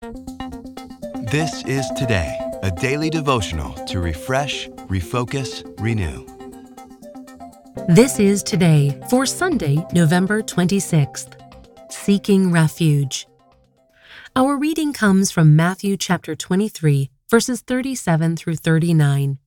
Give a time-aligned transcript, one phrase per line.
[0.00, 6.24] This is Today, a daily devotional to refresh, refocus, renew.
[7.88, 11.34] This is Today for Sunday, November 26th.
[11.90, 13.26] Seeking Refuge.
[14.36, 19.38] Our reading comes from Matthew chapter 23, verses 37 through 39.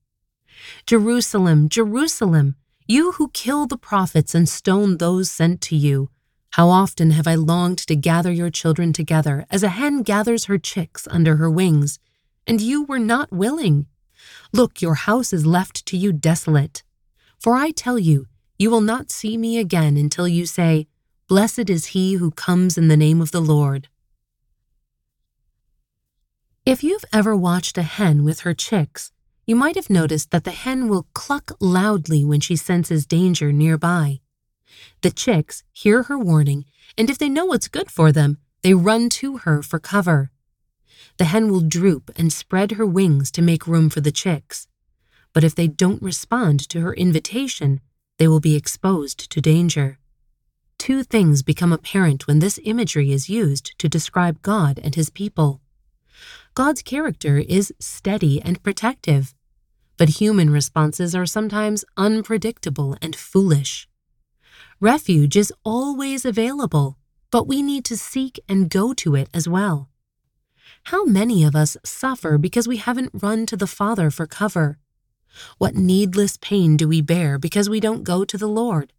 [0.86, 2.56] Jerusalem, Jerusalem,
[2.90, 6.10] you who kill the prophets and stone those sent to you.
[6.52, 10.58] How often have I longed to gather your children together as a hen gathers her
[10.58, 11.98] chicks under her wings,
[12.46, 13.86] and you were not willing.
[14.52, 16.84] Look, your house is left to you desolate.
[17.40, 18.28] For I tell you,
[18.60, 20.88] you will not see me again until you say,
[21.30, 23.88] Blessed is he who comes in the name of the Lord.
[26.66, 29.14] If you've ever watched a hen with her chicks,
[29.48, 34.20] you might have noticed that the hen will cluck loudly when she senses danger nearby.
[35.02, 36.66] The chicks hear her warning,
[36.98, 40.32] and if they know what's good for them, they run to her for cover.
[41.18, 44.68] The hen will droop and spread her wings to make room for the chicks.
[45.34, 47.82] But if they don't respond to her invitation,
[48.18, 49.98] they will be exposed to danger.
[50.78, 55.62] Two things become apparent when this imagery is used to describe God and his people.
[56.54, 59.34] God's character is steady and protective,
[59.98, 63.88] but human responses are sometimes unpredictable and foolish.
[64.82, 66.98] Refuge is always available,
[67.30, 69.92] but we need to seek and go to it as well.
[70.86, 74.80] How many of us suffer because we haven't run to the Father for cover?
[75.60, 78.92] What needless pain do we bear because we don't go to the Lord?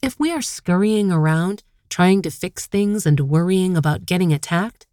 [0.00, 4.86] If we are scurrying around, trying to fix things and worrying about getting attacked,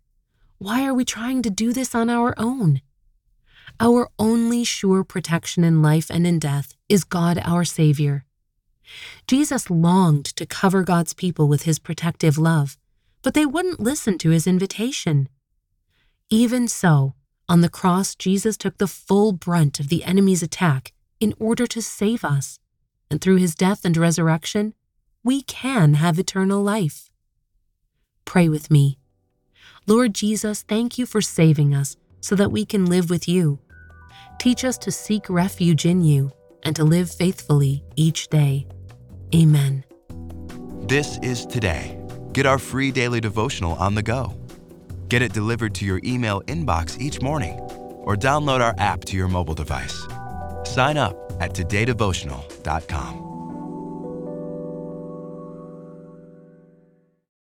[0.57, 2.81] why are we trying to do this on our own?
[3.79, 8.25] Our only sure protection in life and in death is God our Savior.
[9.27, 12.77] Jesus longed to cover God's people with his protective love,
[13.21, 15.29] but they wouldn't listen to his invitation.
[16.29, 17.13] Even so,
[17.47, 21.81] on the cross, Jesus took the full brunt of the enemy's attack in order to
[21.81, 22.59] save us,
[23.09, 24.73] and through his death and resurrection,
[25.23, 27.11] we can have eternal life.
[28.25, 28.97] Pray with me.
[29.87, 33.59] Lord Jesus, thank you for saving us so that we can live with you.
[34.39, 36.31] Teach us to seek refuge in you
[36.63, 38.67] and to live faithfully each day.
[39.33, 39.83] Amen.
[40.87, 41.97] This is Today.
[42.33, 44.37] Get our free daily devotional on the go.
[45.07, 49.27] Get it delivered to your email inbox each morning or download our app to your
[49.27, 50.01] mobile device.
[50.63, 53.30] Sign up at todaydevotional.com.